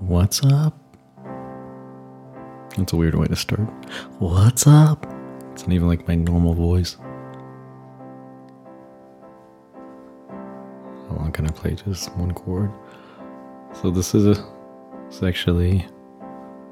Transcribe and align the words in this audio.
What's 0.00 0.42
up? 0.46 0.74
That's 2.74 2.94
a 2.94 2.96
weird 2.96 3.16
way 3.16 3.26
to 3.26 3.36
start. 3.36 3.68
What's 4.18 4.66
up? 4.66 5.04
It's 5.52 5.66
not 5.66 5.74
even 5.74 5.88
like 5.88 6.08
my 6.08 6.14
normal 6.14 6.54
voice. 6.54 6.96
How 11.06 11.16
long 11.16 11.30
can 11.32 11.46
I 11.46 11.50
play 11.50 11.74
just 11.74 12.16
one 12.16 12.32
chord? 12.32 12.72
So 13.74 13.90
this 13.90 14.14
is 14.14 14.24
a 14.24 14.42
it's 15.08 15.22
actually 15.22 15.84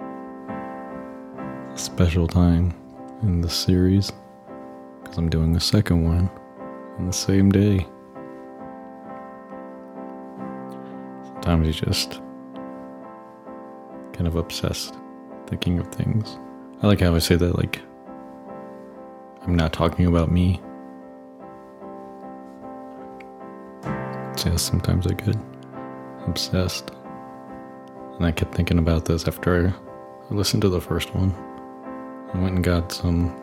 a 0.00 1.78
special 1.78 2.26
time 2.26 2.74
in 3.22 3.40
the 3.40 3.48
series 3.48 4.10
because 5.00 5.16
I'm 5.16 5.30
doing 5.30 5.52
the 5.52 5.60
second 5.60 6.02
one 6.02 6.28
on 6.98 7.06
the 7.06 7.12
same 7.12 7.52
day. 7.52 7.86
Sometimes 11.24 11.68
you 11.68 11.86
just 11.86 12.20
kind 14.12 14.26
of 14.26 14.36
obsessed 14.36 14.94
thinking 15.46 15.78
of 15.78 15.88
things. 15.88 16.38
I 16.82 16.86
like 16.86 17.00
how 17.00 17.14
I 17.14 17.18
say 17.18 17.36
that, 17.36 17.56
like, 17.56 17.80
I'm 19.42 19.54
not 19.54 19.72
talking 19.72 20.06
about 20.06 20.30
me. 20.30 20.60
So, 24.36 24.50
yeah, 24.50 24.56
sometimes 24.56 25.06
I 25.06 25.14
get 25.14 25.36
obsessed. 26.26 26.90
And 28.16 28.26
I 28.26 28.32
kept 28.32 28.54
thinking 28.54 28.78
about 28.78 29.04
this 29.04 29.26
after 29.26 29.74
I 30.30 30.34
listened 30.34 30.62
to 30.62 30.68
the 30.68 30.80
first 30.80 31.14
one. 31.14 31.34
I 32.34 32.38
went 32.38 32.54
and 32.56 32.64
got 32.64 32.92
some 32.92 33.34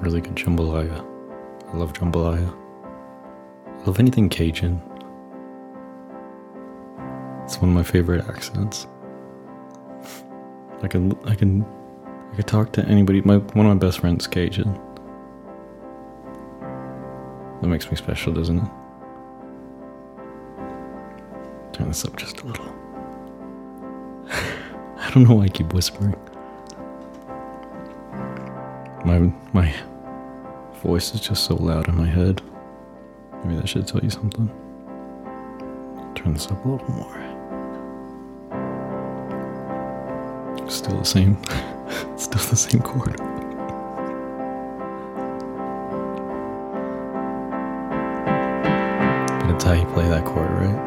really 0.00 0.20
good 0.20 0.36
jambalaya. 0.36 1.04
I 1.72 1.76
love 1.76 1.92
jambalaya. 1.92 2.54
I 3.66 3.84
love 3.84 3.98
anything 3.98 4.28
Cajun. 4.28 4.80
It's 7.48 7.62
one 7.62 7.70
of 7.70 7.74
my 7.74 7.82
favorite 7.82 8.28
accents. 8.28 8.86
I 10.82 10.86
can 10.86 11.16
I 11.24 11.34
can 11.34 11.64
I 12.30 12.36
could 12.36 12.46
talk 12.46 12.74
to 12.74 12.84
anybody. 12.84 13.22
My 13.22 13.38
one 13.38 13.64
of 13.64 13.74
my 13.74 13.86
best 13.86 14.00
friends 14.00 14.26
Cajun. 14.26 14.70
That 17.62 17.68
makes 17.68 17.90
me 17.90 17.96
special, 17.96 18.34
doesn't 18.34 18.58
it? 18.58 18.70
Turn 21.72 21.88
this 21.88 22.04
up 22.04 22.18
just 22.18 22.38
a 22.42 22.46
little. 22.46 22.66
I 24.28 25.10
don't 25.14 25.26
know 25.26 25.36
why 25.36 25.44
I 25.44 25.48
keep 25.48 25.72
whispering. 25.72 26.14
My 29.06 29.20
my 29.54 29.74
voice 30.82 31.14
is 31.14 31.22
just 31.22 31.44
so 31.44 31.54
loud 31.54 31.88
in 31.88 31.96
my 31.96 32.08
head. 32.08 32.42
Maybe 33.42 33.56
that 33.56 33.70
should 33.70 33.86
tell 33.86 34.02
you 34.02 34.10
something. 34.10 34.48
Turn 36.14 36.34
this 36.34 36.46
up 36.48 36.62
a 36.66 36.68
little 36.68 36.90
more. 36.90 37.37
Still 40.68 40.98
the 40.98 41.04
same. 41.04 41.36
Still 42.16 42.42
the 42.50 42.56
same 42.56 42.82
chord. 42.82 43.16
But 49.40 49.54
it's 49.54 49.64
how 49.64 49.72
you 49.72 49.86
play 49.86 50.06
that 50.08 50.26
chord, 50.26 50.50
right? 50.50 50.84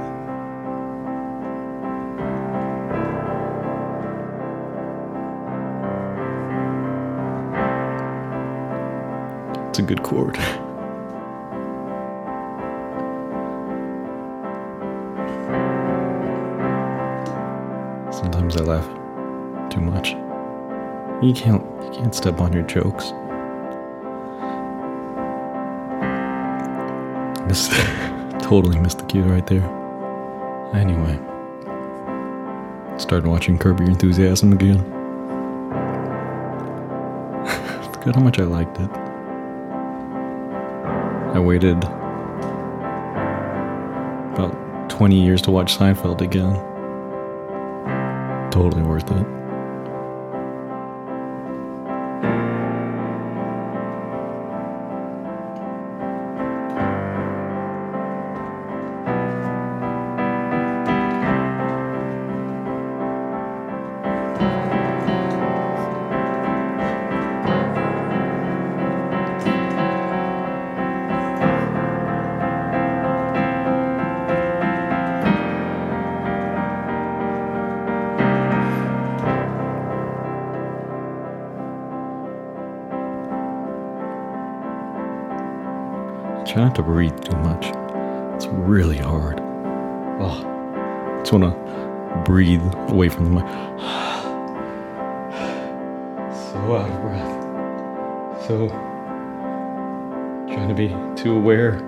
It's 9.69 9.79
a 9.79 9.81
good 9.81 10.03
chord. 10.03 10.35
Sometimes 18.13 18.57
I 18.57 18.61
laugh 18.61 19.00
too 19.71 19.81
much. 19.81 20.11
You 21.23 21.33
can't 21.33 21.63
you 21.83 21.91
can't 21.93 22.13
step 22.13 22.39
on 22.39 22.51
your 22.51 22.63
jokes. 22.63 23.13
Missed, 27.47 27.71
totally 28.41 28.79
missed 28.79 28.99
the 28.99 29.05
cue 29.05 29.23
right 29.23 29.45
there. 29.47 29.63
Anyway, 30.73 31.17
started 32.97 33.27
watching 33.27 33.57
Curb 33.57 33.79
Your 33.79 33.89
Enthusiasm 33.89 34.53
again. 34.53 34.79
Forgot 37.93 38.15
how 38.15 38.21
much 38.21 38.39
I 38.39 38.43
liked 38.43 38.79
it. 38.79 38.89
I 41.35 41.39
waited 41.39 41.77
about 44.33 44.89
20 44.89 45.21
years 45.21 45.41
to 45.43 45.51
watch 45.51 45.77
Seinfeld 45.77 46.21
again. 46.21 46.53
Totally 48.51 48.83
worth 48.83 49.09
it. 49.11 49.40
Try 86.51 86.63
not 86.65 86.75
to 86.75 86.83
breathe 86.83 87.17
too 87.23 87.37
much. 87.37 87.67
It's 88.35 88.45
really 88.47 88.97
hard. 88.97 89.39
Oh, 90.19 90.43
I 90.43 91.19
just 91.19 91.31
want 91.31 91.45
to 91.45 92.23
breathe 92.25 92.61
away 92.89 93.07
from 93.07 93.23
the 93.23 93.29
mic. 93.29 93.45
so 96.35 96.75
out 96.75 96.91
of 96.91 97.01
breath. 97.03 98.47
So 98.47 98.67
trying 100.53 100.67
to 100.67 100.75
be 100.75 100.89
too 101.15 101.37
aware. 101.37 101.79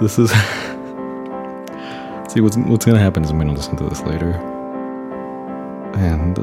This 0.00 0.18
is. 0.18 0.30
See 2.28 2.40
what's 2.40 2.56
what's 2.56 2.84
gonna 2.84 2.98
happen 2.98 3.22
is 3.22 3.30
I'm 3.30 3.38
gonna 3.38 3.52
listen 3.52 3.76
to 3.76 3.84
this 3.84 4.00
later, 4.02 4.32
and 5.94 6.36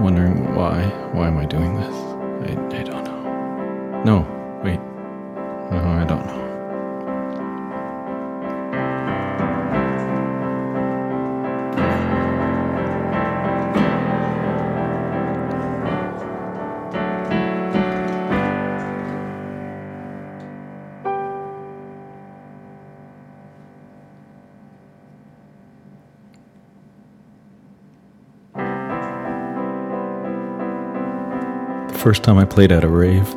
wondering 0.00 0.54
why 0.54 0.84
why 1.10 1.26
am 1.26 1.38
I 1.38 1.44
doing 1.44 1.74
this? 1.74 1.94
I 2.48 2.52
I 2.78 2.82
don't. 2.84 3.01
No, 4.04 4.26
wait. 4.64 4.80
No, 5.70 5.78
I 5.78 6.04
don't 6.04 6.26
know. 6.26 6.42
The 31.86 31.98
first 31.98 32.24
time 32.24 32.36
I 32.38 32.44
played 32.44 32.72
at 32.72 32.82
a 32.82 32.88
rave, 32.88 33.32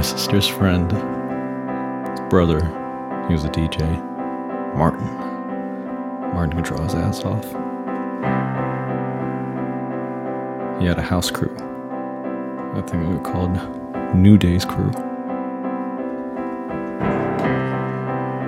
my 0.00 0.06
sister's 0.06 0.48
friend, 0.48 0.90
his 0.92 2.20
brother, 2.30 2.60
he 3.28 3.34
was 3.34 3.44
a 3.44 3.50
DJ, 3.50 3.82
Martin. 4.74 5.04
Martin 6.32 6.54
could 6.54 6.64
draw 6.64 6.82
his 6.82 6.94
ass 6.94 7.22
off. 7.22 7.44
He 10.80 10.86
had 10.86 10.98
a 10.98 11.02
house 11.02 11.30
crew. 11.30 11.54
I 11.54 12.80
think 12.86 13.06
we 13.06 13.14
were 13.14 13.20
called 13.20 13.60
New 14.14 14.38
Days 14.38 14.64
Crew. 14.64 14.90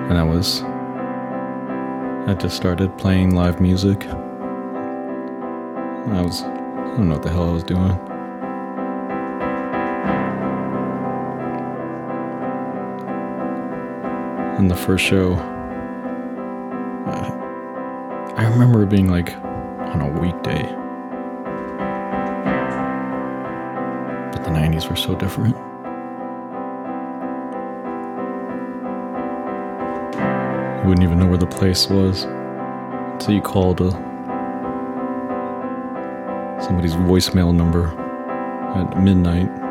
And 0.09 0.17
I 0.17 0.23
was. 0.23 0.63
I 2.27 2.33
just 2.33 2.55
started 2.55 2.97
playing 2.97 3.35
live 3.35 3.61
music. 3.61 4.07
I 4.07 4.15
was. 6.19 6.41
I 6.41 6.95
don't 6.97 7.09
know 7.09 7.13
what 7.13 7.21
the 7.21 7.29
hell 7.29 7.47
I 7.47 7.53
was 7.53 7.63
doing. 7.63 8.12
in 14.57 14.67
the 14.67 14.75
first 14.75 15.03
show. 15.03 15.33
Uh, 17.05 18.33
I 18.37 18.47
remember 18.49 18.85
being 18.85 19.09
like 19.09 19.35
on 19.35 20.01
a 20.01 20.19
weekday. 20.19 20.63
But 24.31 24.43
the 24.43 24.51
90s 24.51 24.89
were 24.89 24.95
so 24.95 25.15
different. 25.15 25.55
You 30.83 30.89
wouldn't 30.89 31.03
even 31.03 31.19
know 31.19 31.27
where 31.27 31.37
the 31.37 31.47
place 31.47 31.87
was 31.87 32.23
until 32.23 33.33
you 33.33 33.41
called 33.41 33.81
a, 33.81 33.91
somebody's 36.61 36.93
voicemail 36.93 37.55
number 37.55 37.87
at 38.75 39.01
midnight. 39.01 39.62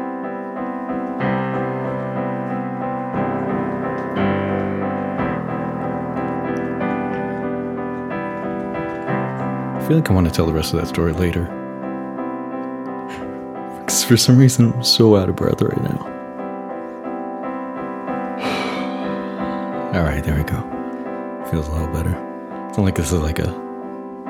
I 9.82 9.88
feel 9.88 9.96
like 9.96 10.11
I 10.11 10.12
want 10.14 10.29
to 10.29 10.32
tell 10.32 10.46
the 10.46 10.52
rest 10.52 10.73
of 10.73 10.81
that 10.81 10.87
story 10.87 11.12
later. 11.12 11.43
Because 13.81 14.05
for 14.05 14.17
some 14.17 14.38
reason, 14.38 14.73
I'm 14.75 14.84
so 14.84 15.17
out 15.17 15.29
of 15.29 15.34
breath 15.34 15.61
right 15.61 15.82
now. 15.82 15.99
Alright, 19.93 20.23
there 20.23 20.37
we 20.37 20.44
go. 20.44 20.61
Feels 21.50 21.67
a 21.67 21.73
little 21.73 21.88
better. 21.88 22.12
It's 22.69 22.79
not 22.79 22.84
like 22.84 22.94
this 22.94 23.11
is 23.11 23.19
like 23.19 23.40
a 23.40 23.50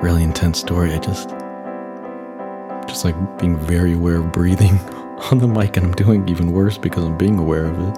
really 0.03 0.23
intense 0.23 0.59
story. 0.59 0.95
I 0.95 0.99
just. 0.99 1.29
Just 2.89 3.05
like 3.05 3.39
being 3.39 3.59
very 3.59 3.93
aware 3.93 4.21
of 4.21 4.33
breathing 4.33 4.79
on 5.31 5.37
the 5.37 5.49
mic, 5.49 5.77
and 5.77 5.85
I'm 5.85 5.93
doing 5.93 6.27
even 6.31 6.53
worse 6.53 6.79
because 6.79 7.05
I'm 7.05 7.19
being 7.19 7.39
aware 7.39 7.67
of 7.67 7.79
it. 7.79 7.95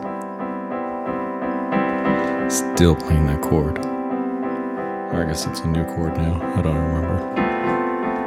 Still 2.51 2.97
playing 2.97 3.27
that 3.27 3.43
chord. 3.43 3.94
Or 5.15 5.23
I 5.23 5.27
guess 5.27 5.47
it's 5.47 5.61
a 5.61 5.69
new 5.69 5.85
chord 5.85 6.17
now. 6.17 6.43
I 6.57 6.61
don't 6.61 6.75
remember. 6.75 7.17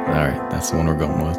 Alright, 0.08 0.50
that's 0.50 0.70
the 0.70 0.78
one 0.78 0.86
we're 0.86 0.94
going 0.94 1.22
with. 1.22 1.36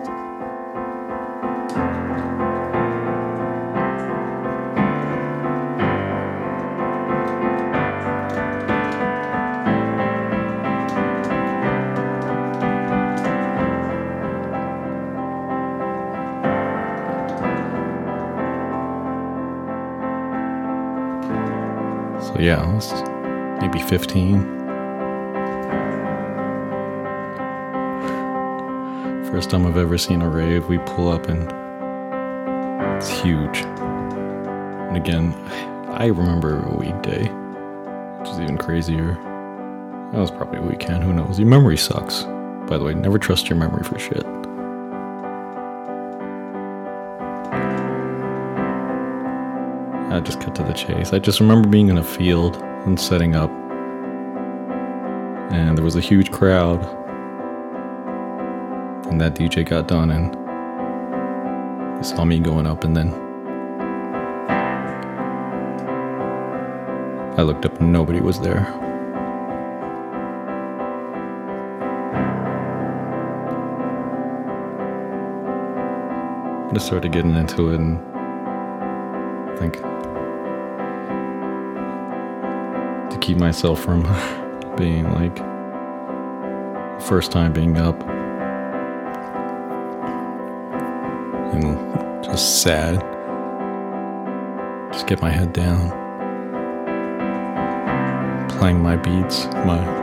So 22.23 22.39
yeah, 22.39 23.59
maybe 23.59 23.79
15. 23.79 24.58
First 29.31 29.51
time 29.51 29.67
I've 29.67 29.77
ever 29.77 29.97
seen 29.99 30.23
a 30.23 30.27
rave, 30.27 30.67
we 30.67 30.79
pull 30.79 31.07
up 31.07 31.27
and 31.29 31.43
it's 32.97 33.09
huge. 33.21 33.59
And 33.59 34.97
again, 34.97 35.35
I 35.87 36.07
remember 36.07 36.63
a 36.63 36.75
weekday, 36.75 37.29
which 38.19 38.29
is 38.31 38.39
even 38.39 38.57
crazier. 38.57 39.13
That 40.11 40.19
was 40.19 40.31
probably 40.31 40.57
a 40.57 40.63
weekend, 40.63 41.03
who 41.03 41.13
knows? 41.13 41.37
Your 41.37 41.47
memory 41.47 41.77
sucks. 41.77 42.23
By 42.67 42.79
the 42.79 42.83
way, 42.83 42.95
never 42.95 43.19
trust 43.19 43.47
your 43.47 43.57
memory 43.59 43.83
for 43.83 43.99
shit. 43.99 44.25
I 50.11 50.19
just 50.21 50.41
cut 50.41 50.55
to 50.55 50.63
the 50.63 50.73
chase. 50.73 51.13
I 51.13 51.19
just 51.19 51.39
remember 51.39 51.69
being 51.69 51.89
in 51.89 51.99
a 51.99 52.03
field 52.03 52.55
and 52.57 52.99
setting 52.99 53.35
up, 53.35 53.51
and 55.51 55.77
there 55.77 55.85
was 55.85 55.95
a 55.95 56.01
huge 56.01 56.31
crowd. 56.31 56.81
And 59.09 59.19
that 59.19 59.33
DJ 59.33 59.65
got 59.67 59.87
done, 59.87 60.11
and 60.11 60.35
saw 62.05 62.23
me 62.23 62.39
going 62.39 62.67
up, 62.67 62.83
and 62.83 62.95
then 62.95 63.11
I 67.37 67.41
looked 67.41 67.65
up, 67.65 67.79
and 67.79 67.91
nobody 67.91 68.21
was 68.21 68.39
there. 68.39 68.67
I 76.71 76.77
started 76.77 77.11
getting 77.11 77.35
into 77.35 77.73
it, 77.73 77.79
and 77.79 77.99
I 79.49 79.55
think 79.57 79.73
to 83.11 83.17
keep 83.19 83.37
myself 83.37 83.81
from 83.83 84.03
being 84.77 85.11
like 85.11 85.37
first 87.01 87.31
time 87.31 87.51
being 87.51 87.77
up 87.77 88.01
and 91.63 92.23
just 92.23 92.61
sad. 92.61 92.99
Just 94.91 95.07
get 95.07 95.21
my 95.21 95.29
head 95.29 95.53
down. 95.53 95.89
Playing 98.49 98.81
my 98.81 98.95
beats 98.97 99.45
my 99.65 99.99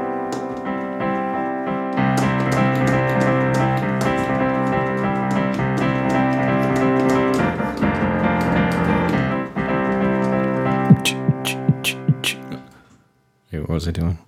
what 13.61 13.71
was 13.71 13.89
I 13.89 13.91
doing? 13.91 14.26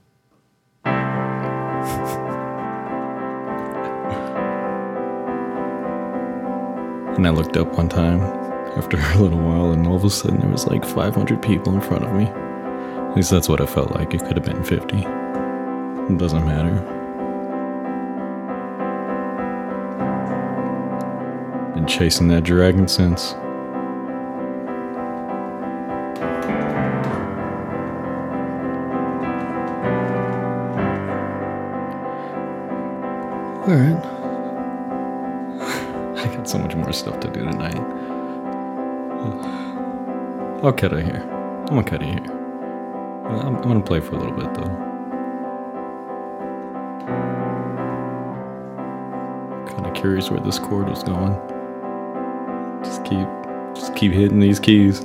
And 7.19 7.27
I 7.27 7.31
looked 7.31 7.57
up 7.57 7.77
one 7.77 7.89
time 7.89 8.21
after 8.79 8.97
a 8.97 9.19
little 9.19 9.41
while, 9.41 9.73
and 9.73 9.87
all 9.89 9.97
of 9.97 10.05
a 10.05 10.11
sudden 10.11 10.39
there 10.39 10.49
was 10.49 10.69
like 10.69 10.85
500 10.85 11.43
people 11.43 11.75
in 11.75 11.81
front 11.81 12.05
of 12.05 12.15
me. 12.15 12.27
At 12.27 13.17
least 13.17 13.33
that's 13.33 13.49
what 13.49 13.61
it 13.61 13.69
felt 13.69 13.91
like. 13.91 14.15
It 14.15 14.21
could 14.25 14.37
have 14.37 14.45
been 14.45 14.63
50. 14.63 14.99
It 14.99 16.19
doesn't 16.19 16.47
matter. 16.47 16.75
Been 21.75 21.87
chasing 21.89 22.29
that 22.29 22.45
dragon 22.45 22.87
since. 22.87 23.35
All 33.65 33.75
right. 33.75 34.05
I 34.05 34.18
got 36.39 36.49
so 36.49 36.59
much 36.59 36.77
more 36.77 36.93
stuff 36.93 37.19
to 37.19 37.29
do 37.29 37.41
tonight. 37.41 37.77
I'll 40.63 40.73
cut 40.73 40.93
it 40.93 41.05
here. 41.05 41.21
I'm 41.23 41.67
gonna 41.67 41.83
cut 41.83 42.01
it 42.01 42.09
here. 42.09 42.33
Uh, 43.25 43.41
I'm, 43.41 43.57
I'm 43.57 43.63
gonna 43.63 43.81
play 43.81 43.99
for 43.99 44.15
a 44.15 44.19
little 44.19 44.33
bit 44.33 44.55
though. 44.55 44.69
Kind 49.67 49.85
of 49.85 49.95
curious 49.95 50.31
where 50.31 50.39
this 50.41 50.61
chord 50.61 50.89
was 50.89 51.03
going. 51.03 51.35
Just 52.85 53.05
keep, 53.05 53.27
just 53.75 53.97
keep 53.97 54.13
hitting 54.13 54.39
these 54.39 54.61
keys. 54.61 55.05